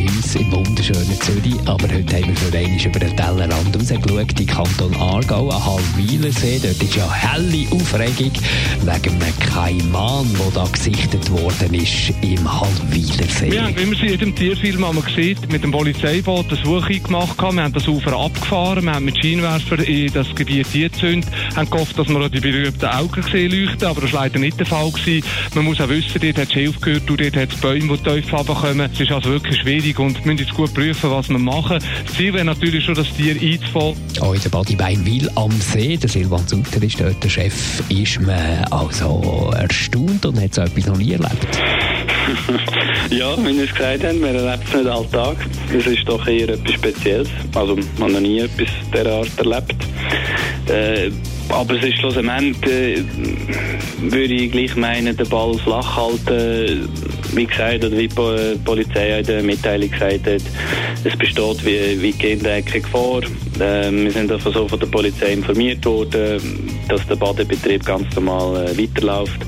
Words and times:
bei 0.00 0.12
uns 0.12 0.34
im 0.36 0.52
wunderschönen 0.52 1.20
Zürich, 1.20 1.56
aber 1.66 1.88
heute 1.92 2.16
haben 2.16 2.28
wir 2.28 2.36
für 2.36 2.56
einmal 2.56 2.86
über 2.86 2.98
den 2.98 3.16
Tellerrand 3.16 3.76
rausgeschaut, 3.76 4.40
in 4.40 4.46
Kanton 4.46 4.94
Aargau, 4.96 5.48
an 5.48 5.64
Halwilersee. 5.64 6.60
Dort 6.62 6.82
ist 6.82 6.96
ja 6.96 7.10
helle 7.12 7.66
Aufregung 7.70 8.32
wegen 8.82 9.22
einem 9.22 9.38
Kaiman, 9.52 10.26
der 10.32 10.50
da 10.54 10.64
gesichtet 10.70 11.30
worden 11.30 11.74
ist 11.74 12.12
im 12.22 12.60
Halwilersee. 12.60 13.50
Wir 13.50 13.64
haben, 13.64 13.76
wie 13.76 13.84
man 13.84 13.94
es 13.94 14.00
in 14.00 14.08
jedem 14.08 14.34
Tierfilm 14.34 14.84
einmal 14.84 15.04
sieht, 15.14 15.50
mit 15.50 15.62
dem 15.62 15.70
Polizeiboot 15.70 16.46
eine 16.50 16.64
Suche 16.64 17.00
gemacht. 17.00 17.36
Wir 17.40 17.62
haben 17.62 17.72
das 17.72 17.88
Ufer 17.88 18.18
abgefahren, 18.18 18.84
wir 18.84 18.92
haben 18.92 19.04
mit 19.04 19.18
Scheinwerfer 19.22 19.86
in 19.86 20.12
das 20.12 20.34
Gebiet 20.34 20.72
gezündet, 20.72 21.30
haben 21.56 21.68
gehofft, 21.68 21.98
dass 21.98 22.08
wir 22.08 22.28
die 22.28 22.40
berühmten 22.40 22.86
Augen 22.86 23.22
gesehen 23.22 23.50
leuchten, 23.50 23.88
aber 23.88 24.02
das 24.02 24.12
war 24.12 24.22
leider 24.22 24.38
nicht 24.38 24.58
der 24.58 24.66
Fall. 24.66 24.92
Man 25.54 25.64
muss 25.64 25.80
auch 25.80 25.88
wissen, 25.88 26.20
dort 26.20 26.38
hat 26.38 26.56
es 26.56 26.76
und 26.76 27.20
dort 27.20 27.36
hat 27.36 27.52
es 27.52 27.60
Bäume, 27.60 27.98
die 27.98 28.20
tief 28.20 28.32
runterkommen. 28.32 28.90
Es 28.92 29.00
ist 29.00 29.12
also 29.12 29.30
wirklich 29.30 29.60
schwierig 29.60 29.89
und 29.98 30.18
wir 30.24 30.32
müssen 30.32 30.46
jetzt 30.46 30.54
gut 30.54 30.72
prüfen, 30.74 31.10
was 31.10 31.28
wir 31.28 31.38
machen. 31.38 31.78
Das 32.06 32.14
Ziel 32.16 32.32
wäre 32.32 32.44
natürlich 32.44 32.84
schon, 32.84 32.94
das 32.94 33.12
Tier 33.12 33.34
einzufangen. 33.40 33.96
Auch 34.20 34.34
in 34.34 34.42
der 34.42 34.50
Badibeinwil 34.50 35.30
am 35.34 35.52
See, 35.52 35.96
der 35.96 36.08
Silvan 36.08 36.46
Sutter 36.46 36.82
ist 36.82 37.00
dort 37.00 37.22
der 37.22 37.28
Chef, 37.28 37.82
ist 37.88 38.20
man 38.20 38.64
also 38.70 39.52
erstaunt 39.56 40.24
und 40.26 40.40
hat 40.40 40.54
so 40.54 40.62
etwas 40.62 40.86
noch 40.86 40.96
nie 40.96 41.12
erlebt. 41.12 41.58
Ja, 43.10 43.36
wie 43.38 43.56
wir 43.56 43.64
es 43.64 43.74
gesagt 43.74 44.04
haben, 44.04 44.20
man 44.20 44.36
erlebt 44.36 44.64
es 44.68 44.74
nicht 44.74 44.86
alltag. 44.86 45.36
Es 45.76 45.86
ist 45.86 46.08
doch 46.08 46.24
eher 46.28 46.50
etwas 46.50 46.74
Spezielles. 46.74 47.28
Also, 47.56 47.74
man 47.98 48.08
hat 48.08 48.12
noch 48.12 48.20
nie 48.20 48.38
etwas 48.38 48.68
dieser 48.94 49.12
Art 49.12 49.38
erlebt. 49.38 49.74
Äh, 50.68 51.10
aber 51.48 51.74
es 51.74 51.84
ist 51.84 51.98
schlussendlich, 51.98 52.70
äh, 52.70 53.02
würde 54.02 54.34
ich 54.34 54.52
gleich 54.52 54.76
meinen, 54.76 55.16
den 55.16 55.28
Ball 55.28 55.58
flach 55.58 55.96
halten. 55.96 56.88
Wie 57.32 57.46
gesagt, 57.46 57.84
oder 57.84 57.96
wie 57.96 58.08
die 58.08 58.14
Po- 58.14 58.36
Polizei 58.64 59.20
in 59.20 59.26
der 59.26 59.42
Mitteilung 59.42 59.90
gesagt 59.90 60.26
hat, 60.26 60.42
es 61.04 61.16
besteht 61.16 61.64
wie, 61.64 62.02
wie 62.02 62.12
keine 62.12 62.62
Gefahr. 62.62 63.22
Äh, 63.60 63.90
wir 63.92 64.10
sind 64.10 64.30
davon 64.30 64.52
so 64.52 64.66
von 64.68 64.78
der 64.80 64.86
Polizei 64.88 65.32
informiert 65.32 65.84
worden, 65.86 66.68
dass 66.88 67.06
der 67.06 67.16
Badebetrieb 67.16 67.84
ganz 67.84 68.12
normal 68.14 68.66
äh, 68.66 68.78
weiterläuft. 68.82 69.40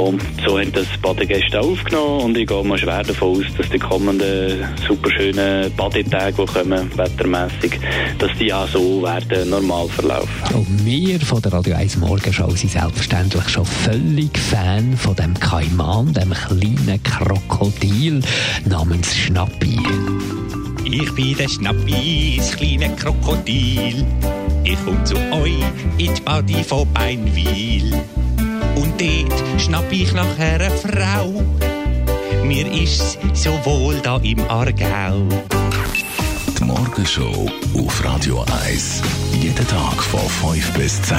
Und 0.00 0.22
so 0.46 0.58
haben 0.58 0.72
das 0.72 0.86
Badegäste 1.02 1.60
auch 1.60 1.72
aufgenommen 1.72 2.24
und 2.24 2.38
ich 2.38 2.46
gehe 2.46 2.64
mal 2.64 2.78
schwer 2.78 3.02
davon 3.02 3.36
aus, 3.36 3.44
dass 3.58 3.68
die 3.68 3.78
kommenden 3.78 4.64
super 4.88 5.10
schönen 5.10 5.70
Badetage, 5.76 6.36
die 6.38 6.46
kommen, 6.46 6.90
wettermässig, 6.96 7.78
dass 8.18 8.30
die 8.38 8.50
auch 8.50 8.66
so 8.66 9.02
werden 9.02 9.50
normal 9.50 9.88
verlaufen. 9.88 10.54
Und 10.54 10.86
wir 10.86 11.20
von 11.20 11.42
der 11.42 11.52
Radio 11.52 11.76
1 11.76 11.98
Morgenshow 11.98 12.48
sind 12.56 12.72
selbstverständlich 12.72 13.46
schon 13.50 13.66
völlig 13.66 14.38
Fan 14.38 14.96
von 14.96 15.14
dem 15.16 15.34
Kaiman, 15.34 16.14
dem 16.14 16.32
kleinen 16.32 17.02
Krokodil 17.02 18.22
namens 18.64 19.14
Schnappi. 19.14 19.78
Ich 20.84 21.14
bin 21.14 21.36
der 21.36 21.48
Schnappi, 21.48 22.36
das 22.38 22.56
kleine 22.56 22.96
Krokodil. 22.96 24.06
Ich 24.64 24.78
komm 24.82 25.04
zu 25.04 25.16
euch 25.16 25.60
in 25.98 26.14
die 26.14 26.22
Body 26.22 26.64
von 26.64 26.90
Beinwil. 26.94 28.00
Schnapp 29.70 29.92
ich 29.92 30.12
nach 30.14 30.36
einer 30.36 30.68
Frau. 30.68 31.44
Mir 32.42 32.66
ist 32.72 33.16
so 33.34 33.52
wohl 33.64 34.00
da 34.02 34.16
im 34.16 34.40
Aargau. 34.48 35.28
Die 36.58 36.64
Morgenshow 36.64 37.48
auf 37.78 38.04
Radio 38.04 38.44
1. 38.64 39.00
Jeden 39.40 39.68
Tag 39.68 40.02
von 40.02 40.28
5 40.52 40.72
bis 40.72 41.00
10. 41.02 41.16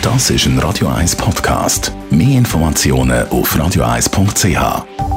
Das 0.00 0.30
ist 0.30 0.46
ein 0.46 0.58
Radio 0.58 0.88
1 0.88 1.16
Podcast. 1.16 1.92
Mehr 2.08 2.38
Informationen 2.38 3.28
auf 3.28 3.54
radio1.ch. 3.54 5.09